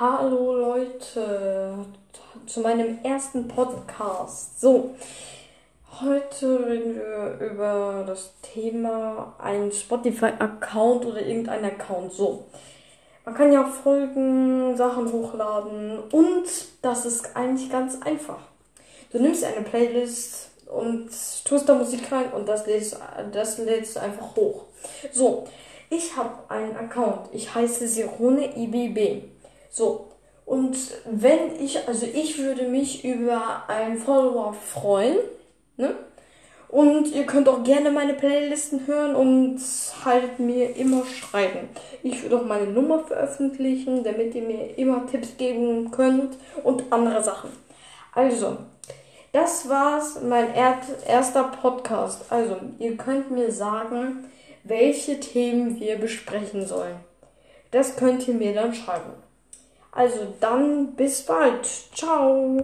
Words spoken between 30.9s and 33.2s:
wenn ich, also ich würde mich